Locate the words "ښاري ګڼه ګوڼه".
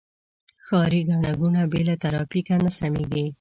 0.65-1.63